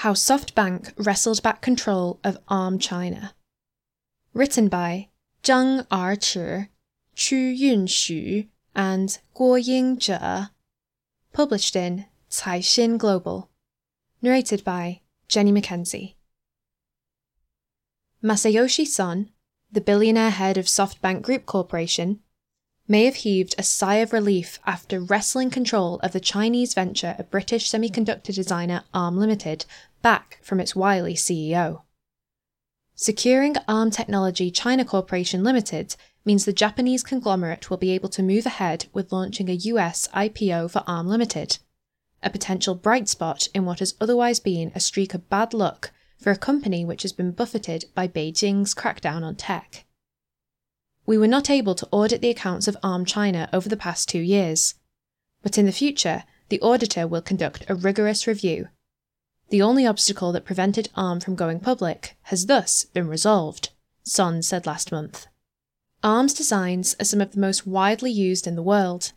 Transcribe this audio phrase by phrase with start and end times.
[0.00, 3.34] how SoftBank wrestled back control of ARM China.
[4.32, 5.08] Written by
[5.42, 6.68] Zhang Erchi,
[7.14, 10.48] Qu Yunxu, and Guo Yingzhe.
[11.34, 13.50] Published in Caixin Global.
[14.22, 16.14] Narrated by Jenny McKenzie.
[18.24, 19.28] Masayoshi Son,
[19.70, 22.20] the billionaire head of SoftBank Group Corporation,
[22.90, 27.30] may have heaved a sigh of relief after wresting control of the Chinese venture of
[27.30, 29.64] British semiconductor designer ARM Limited
[30.02, 31.82] back from its wily CEO.
[32.96, 38.44] Securing ARM Technology China Corporation Limited means the Japanese conglomerate will be able to move
[38.44, 41.58] ahead with launching a US IPO for ARM Limited,
[42.24, 46.32] a potential bright spot in what has otherwise been a streak of bad luck for
[46.32, 49.84] a company which has been buffeted by Beijing's crackdown on tech.
[51.10, 54.20] We were not able to audit the accounts of ARM China over the past two
[54.20, 54.74] years,
[55.42, 58.68] but in the future, the auditor will conduct a rigorous review.
[59.48, 63.70] The only obstacle that prevented ARM from going public has thus been resolved,
[64.04, 65.26] Son said last month.
[66.04, 69.10] ARM's designs are some of the most widely used in the world.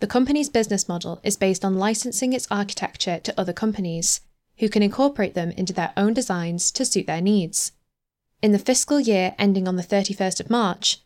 [0.00, 4.20] The company's business model is based on licensing its architecture to other companies,
[4.56, 7.70] who can incorporate them into their own designs to suit their needs.
[8.42, 10.98] In the fiscal year ending on the 31st of March,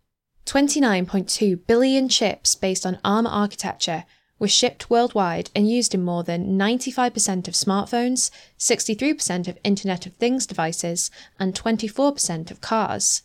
[0.48, 4.06] 29.2 billion chips based on ARM architecture
[4.38, 10.14] were shipped worldwide and used in more than 95% of smartphones, 63% of Internet of
[10.14, 13.24] Things devices, and 24% of cars.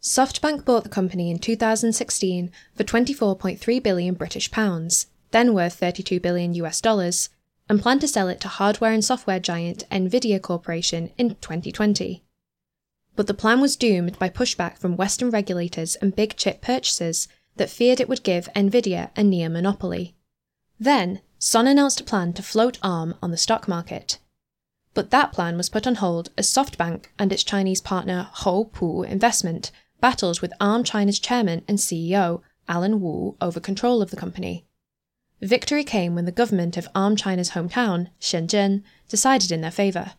[0.00, 6.54] SoftBank bought the company in 2016 for 24.3 billion British pounds, then worth 32 billion
[6.54, 7.28] US dollars,
[7.68, 12.25] and planned to sell it to hardware and software giant Nvidia Corporation in 2020.
[13.16, 17.70] But the plan was doomed by pushback from Western regulators and big chip purchasers that
[17.70, 20.14] feared it would give Nvidia a near monopoly.
[20.78, 24.18] Then, Son announced a plan to float ARM on the stock market.
[24.92, 29.70] But that plan was put on hold as SoftBank and its Chinese partner Houpu Investment
[30.00, 34.66] battled with ARM China's chairman and CEO, Allen Wu, over control of the company.
[35.40, 40.12] Victory came when the government of ARM China's hometown, Shenzhen, decided in their favour.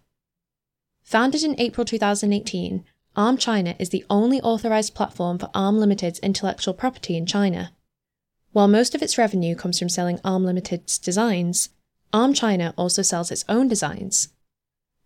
[1.08, 2.84] Founded in April 2018,
[3.16, 7.72] ARM China is the only authorised platform for ARM Limited's intellectual property in China.
[8.52, 11.70] While most of its revenue comes from selling ARM Limited's designs,
[12.12, 14.34] ARM China also sells its own designs.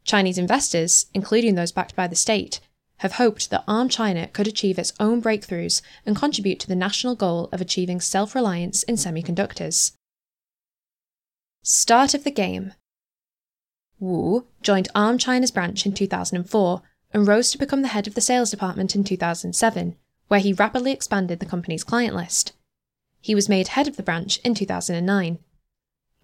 [0.04, 2.62] Chinese investors, including those backed by the state,
[2.98, 7.14] have hoped that ARM China could achieve its own breakthroughs and contribute to the national
[7.14, 9.92] goal of achieving self reliance in semiconductors.
[11.62, 12.74] Start of the game
[14.02, 16.82] Wu joined ARM China's branch in 2004
[17.14, 19.96] and rose to become the head of the sales department in 2007,
[20.28, 22.54] where he rapidly expanded the company's client list.
[23.20, 25.38] He was made head of the branch in 2009.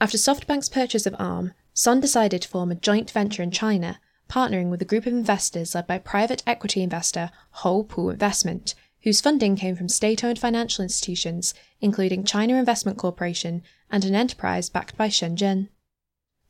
[0.02, 4.72] After SoftBank's purchase of ARM, Son decided to form a joint venture in China, partnering
[4.72, 8.74] with a group of investors led by private equity investor Houpu Investment,
[9.04, 13.62] whose funding came from state owned financial institutions, including China Investment Corporation
[13.92, 15.70] and an enterprise backed by Shenzhen.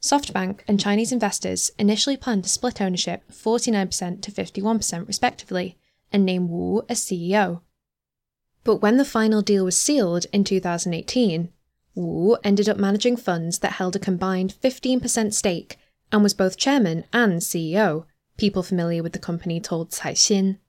[0.02, 5.78] SoftBank and Chinese investors initially planned to split ownership 49% to 51% respectively
[6.12, 7.62] and name Wu as CEO.
[8.64, 11.52] But when the final deal was sealed in 2018,
[11.96, 15.78] Wu ended up managing funds that held a combined 15% stake
[16.12, 18.06] and was both chairman and CEO,
[18.38, 20.60] people familiar with the company told Caixin.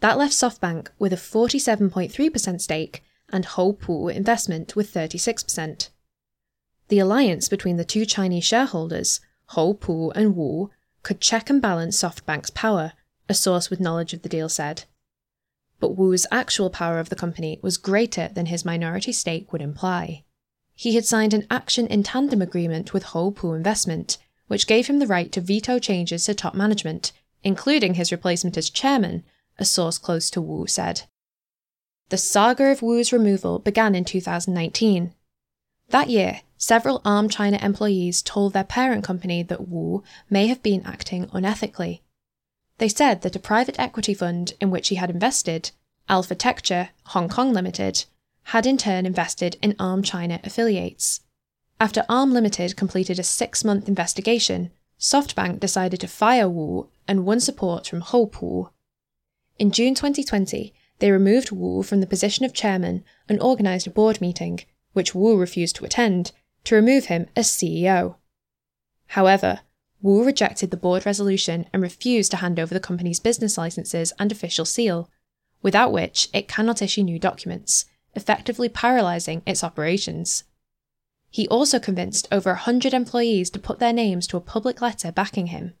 [0.00, 5.88] That left SoftBank with a 47.3% stake and Houpu Investment with 36%.
[6.90, 9.20] The alliance between the two Chinese shareholders,
[9.50, 10.70] Houpu and Wu,
[11.04, 12.94] could check and balance SoftBank's power,
[13.28, 14.86] a source with knowledge of the deal said.
[15.78, 20.24] But Wu's actual power of the company was greater than his minority stake would imply.
[20.74, 25.06] He had signed an action in tandem agreement with Houpu Investment, which gave him the
[25.06, 27.12] right to veto changes to top management,
[27.44, 29.22] including his replacement as chairman,
[29.60, 31.02] a source close to Wu said.
[32.08, 35.14] The saga of Wu's removal began in 2019.
[35.90, 40.82] That year, several ARM China employees told their parent company that Wu may have been
[40.84, 42.02] acting unethically.
[42.76, 45.70] They said that a private equity fund in which he had invested,
[46.08, 48.04] Alpha Tecture Hong Kong Limited,
[48.44, 51.22] had in turn invested in ARM China affiliates.
[51.80, 57.40] After ARM Limited completed a six month investigation, SoftBank decided to fire Wu and won
[57.40, 58.70] support from Houpu.
[59.58, 64.20] In June 2020, they removed Wu from the position of chairman and organised a board
[64.20, 64.60] meeting,
[64.92, 66.32] which Wu refused to attend,
[66.64, 68.16] to remove him as CEO.
[69.08, 69.60] However,
[70.02, 74.32] Wu rejected the board resolution and refused to hand over the company's business licenses and
[74.32, 75.10] official seal,
[75.62, 77.84] without which it cannot issue new documents,
[78.14, 80.44] effectively paralysing its operations.
[81.30, 85.48] He also convinced over 100 employees to put their names to a public letter backing
[85.48, 85.74] him.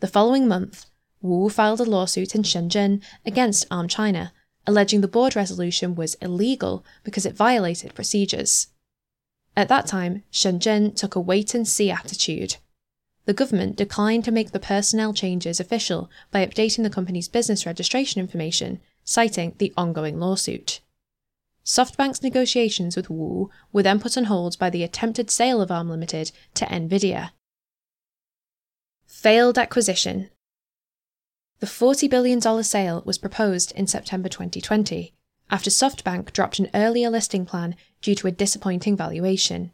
[0.00, 0.86] The following month,
[1.22, 4.32] Wu filed a lawsuit in Shenzhen against Arm China,
[4.66, 8.66] alleging the board resolution was illegal because it violated procedures.
[9.56, 12.56] At that time, Shenzhen took a wait and see attitude.
[13.24, 18.20] The government declined to make the personnel changes official by updating the company's business registration
[18.20, 20.80] information, citing the ongoing lawsuit.
[21.64, 25.88] SoftBank's negotiations with Wu were then put on hold by the attempted sale of ARM
[25.88, 27.30] Limited to Nvidia.
[29.06, 30.30] Failed acquisition.
[31.60, 35.14] The $40 billion sale was proposed in September 2020
[35.52, 39.70] after SoftBank dropped an earlier listing plan due to a disappointing valuation.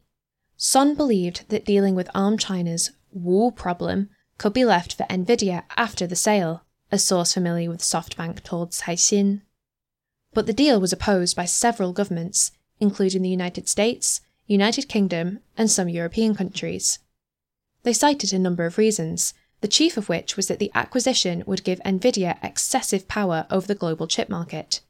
[0.56, 6.04] Son believed that dealing with ARM China's Wu problem could be left for Nvidia after
[6.04, 9.42] the sale, a source familiar with SoftBank told Caixin.
[10.34, 12.50] But the deal was opposed by several governments,
[12.81, 16.98] including the United States, United Kingdom, and some European countries.
[17.84, 21.62] They cited a number of reasons, the chief of which was that the acquisition would
[21.62, 24.81] give Nvidia excessive power over the global chip market.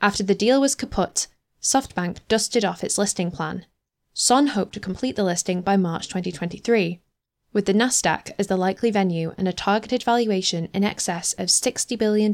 [0.00, 1.26] After the deal was kaput,
[1.60, 3.66] SoftBank dusted off its listing plan.
[4.14, 7.00] Son hoped to complete the listing by March 2023,
[7.52, 11.98] with the Nasdaq as the likely venue and a targeted valuation in excess of $60
[11.98, 12.32] billion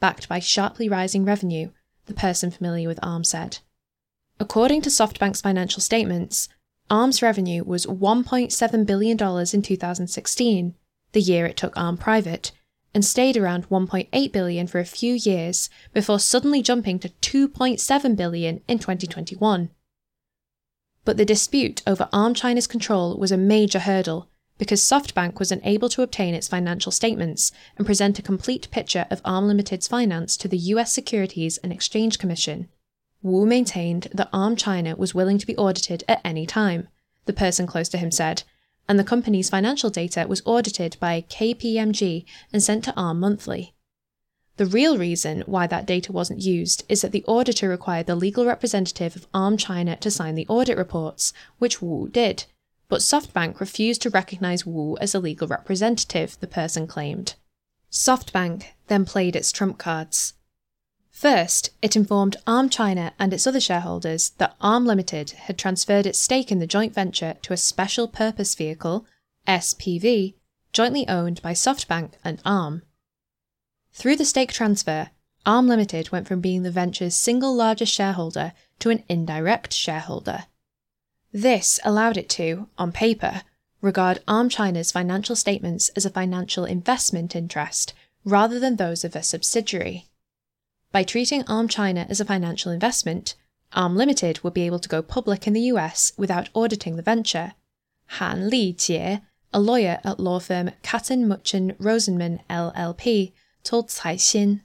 [0.00, 1.70] backed by sharply rising revenue,
[2.06, 3.58] the person familiar with ARM said.
[4.38, 6.48] According to SoftBank's financial statements,
[6.90, 10.74] ARM's revenue was $1.7 billion in 2016,
[11.12, 12.52] the year it took ARM private,
[12.94, 18.60] and stayed around 1.8 billion for a few years before suddenly jumping to 2.7 billion
[18.68, 19.70] in 2021.
[21.04, 24.28] But the dispute over ARM China's control was a major hurdle
[24.58, 29.20] because SoftBank was unable to obtain its financial statements and present a complete picture of
[29.24, 32.68] ARM Limited's finance to the US Securities and Exchange Commission.
[33.22, 36.88] Wu maintained that ARM China was willing to be audited at any time,
[37.24, 38.42] the person close to him said,
[38.88, 43.74] and the company's financial data was audited by KPMG and sent to ARM monthly.
[44.56, 48.44] The real reason why that data wasn't used is that the auditor required the legal
[48.44, 52.44] representative of ARM China to sign the audit reports, which Wu did,
[52.88, 57.34] but SoftBank refused to recognize Wu as a legal representative, the person claimed.
[57.90, 60.34] SoftBank then played its trump cards.
[61.12, 66.18] First, it informed ARM China and its other shareholders that ARM Limited had transferred its
[66.18, 69.06] stake in the joint venture to a special purpose vehicle,
[69.46, 70.34] SPV,
[70.72, 72.82] jointly owned by SoftBank and ARM.
[73.92, 75.10] Through the stake transfer,
[75.44, 80.46] ARM Limited went from being the venture's single largest shareholder to an indirect shareholder.
[81.30, 83.42] This allowed it to, on paper,
[83.82, 87.92] regard ARM China's financial statements as a financial investment interest
[88.24, 90.06] rather than those of a subsidiary.
[90.92, 93.34] By treating ARM China as a financial investment,
[93.72, 97.54] ARM Limited would be able to go public in the US without auditing the venture.
[98.18, 99.22] Han Li Jie,
[99.54, 103.32] a lawyer at law firm Katten Muchin Rosenman LLP,
[103.62, 104.60] told Caixin.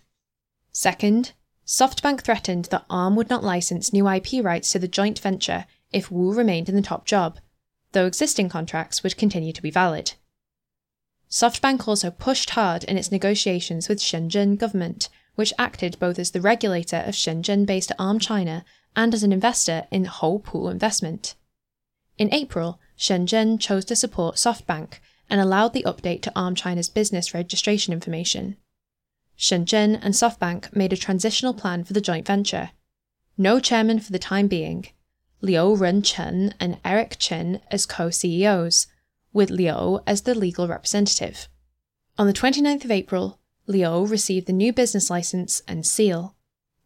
[0.74, 1.32] Second,
[1.66, 6.12] SoftBank threatened that ARM would not license new IP rights to the joint venture if
[6.12, 7.40] Wu remained in the top job,
[7.94, 10.14] though existing contracts would continue to be valid.
[11.30, 16.42] SoftBank also pushed hard in its negotiations with Shenzhen government, which acted both as the
[16.42, 18.66] regulator of Shenzhen-based Arm China
[18.96, 21.36] and as an investor in Houpu Investment.
[22.18, 24.94] In April, Shenzhen chose to support SoftBank
[25.30, 28.58] and allowed the update to Arm China's business registration information.
[29.38, 32.72] Shenzhen and SoftBank made a transitional plan for the joint venture.
[33.38, 34.88] No chairman for the time being,
[35.42, 38.88] Liu Renchen and Eric Chen as co CEOs,
[39.34, 41.48] with Liu as the legal representative.
[42.18, 43.37] On the 29th of April,
[43.68, 46.36] Liu received the new business license and seal.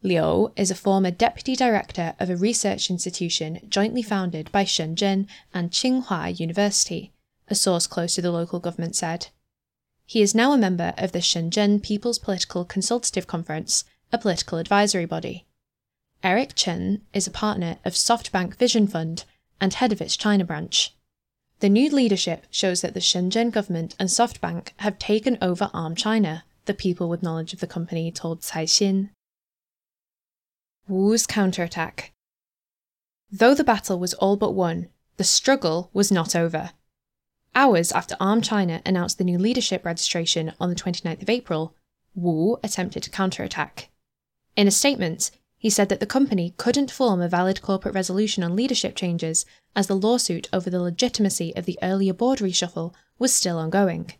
[0.02, 5.70] Liu is a former deputy director of a research institution jointly founded by Shenzhen and
[5.70, 7.12] Tsinghua University,
[7.46, 9.28] a source close to the local government said.
[10.04, 15.06] He is now a member of the Shenzhen People's Political Consultative Conference, a political advisory
[15.06, 15.46] body.
[16.24, 19.24] Eric Chen is a partner of SoftBank Vision Fund
[19.60, 20.96] and head of its China branch.
[21.60, 26.44] The new leadership shows that the Shenzhen government and SoftBank have taken over Arm China,
[26.66, 29.10] the people with knowledge of the company told Caixin.
[30.88, 32.12] Wu's counterattack.
[33.30, 36.70] Though the battle was all but won, the struggle was not over.
[37.54, 41.74] Hours after Arm China announced the new leadership registration on the 29th of April,
[42.14, 43.90] Wu attempted to counterattack.
[44.56, 48.56] In a statement, he said that the company couldn't form a valid corporate resolution on
[48.56, 53.58] leadership changes as the lawsuit over the legitimacy of the earlier board reshuffle was still
[53.58, 54.12] ongoing.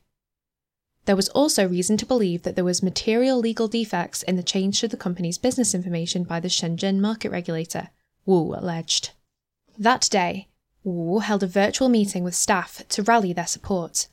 [1.05, 4.81] There was also reason to believe that there was material legal defects in the change
[4.81, 7.91] to the company's business information by the Shenzhen market regulator,
[8.25, 9.11] Wu alleged.
[9.77, 10.49] That day,
[10.85, 14.07] Wu held a virtual meeting with staff to rally their support.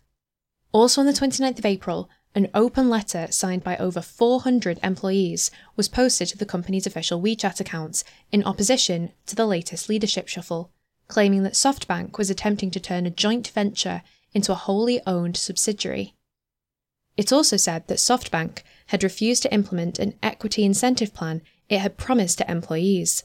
[0.72, 5.88] Also on the 29th of April, an open letter signed by over 400 employees was
[5.88, 10.72] posted to the company's official WeChat accounts in opposition to the latest leadership shuffle,
[11.08, 14.03] claiming that SoftBank was attempting to turn a joint venture
[14.34, 16.15] into a wholly owned subsidiary.
[17.19, 21.97] It also said that SoftBank had refused to implement an equity incentive plan it had
[21.97, 23.23] promised to employees.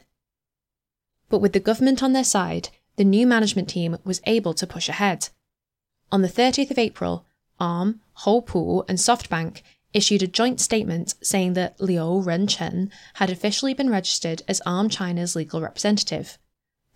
[1.29, 4.89] But with the government on their side, the new management team was able to push
[4.89, 5.29] ahead.
[6.11, 7.25] On the 30th of April,
[7.61, 13.91] ARM, Houpu, and SoftBank issued a joint statement saying that Liu Renchen had officially been
[13.91, 16.37] registered as ARM China's legal representative.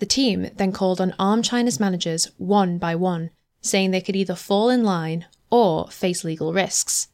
[0.00, 4.34] The team then called on ARM China's managers one by one, saying they could either
[4.34, 7.08] fall in line or face legal risks.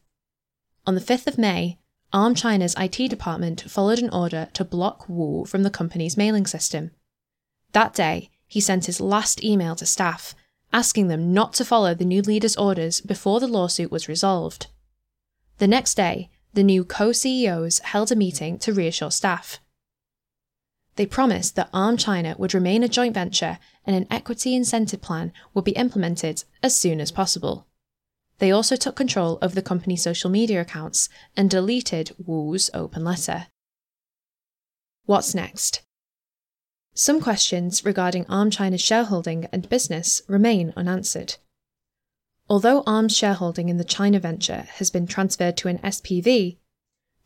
[0.87, 1.79] On the 5th of May,
[2.13, 6.91] ARM China's IT department followed an order to block Wu from the company's mailing system.
[7.73, 10.35] That day, he sent his last email to staff,
[10.71, 14.67] asking them not to follow the new leader's orders before the lawsuit was resolved.
[15.57, 19.59] The next day, the new co CEOs held a meeting to reassure staff.
[20.95, 25.33] They promised that ARM China would remain a joint venture and an equity incentive plan
[25.53, 27.67] would be implemented as soon as possible.
[28.39, 33.47] They also took control of the company's social media accounts and deleted Wu's open letter.
[35.05, 35.81] What's next?
[36.93, 41.35] Some questions regarding ARM China's shareholding and business remain unanswered.
[42.49, 46.57] Although ARM's shareholding in the China venture has been transferred to an SPV,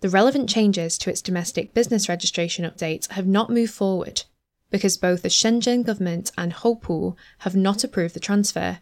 [0.02, 4.24] the relevant changes to its domestic business registration update have not moved forward
[4.72, 8.80] because both the Shenzhen government and Houpu have not approved the transfer.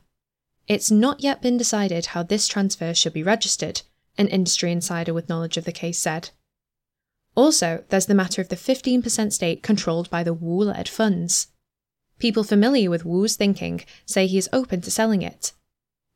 [0.67, 3.83] It's not yet been decided how this transfer should be registered,
[4.17, 6.31] an industry insider with knowledge of the case said.
[7.35, 11.47] Also, there's the matter of the 15% stake controlled by the Wu led funds.
[12.19, 15.53] People familiar with Wu's thinking say he is open to selling it.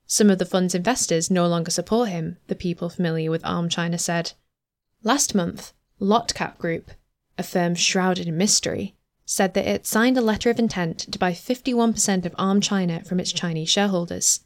[0.07, 3.97] Some of the fund's investors no longer support him, the people familiar with ARM China
[3.97, 4.33] said.
[5.03, 6.91] Last month, LotCap Group,
[7.37, 8.95] a firm shrouded in mystery,
[9.31, 13.17] said that it signed a letter of intent to buy 51% of Arm China from
[13.17, 14.41] its Chinese shareholders.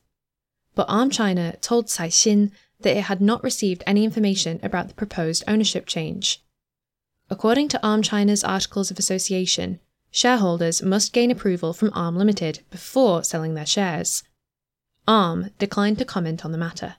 [0.76, 2.52] But Arm China told Caixin
[2.82, 6.44] that it had not received any information about the proposed ownership change.
[7.32, 9.80] According to Arm China's Articles of Association,
[10.12, 14.22] shareholders must gain approval from Arm Limited before selling their shares.
[15.08, 16.98] Arm declined to comment on the matter.